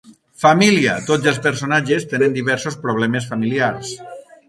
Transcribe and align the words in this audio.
Família: 0.43 0.95
tots 1.09 1.29
els 1.33 1.37
personatges 1.45 2.09
tenen 2.15 2.35
diversos 2.41 2.81
problemes 2.87 3.33
familiars. 3.35 3.97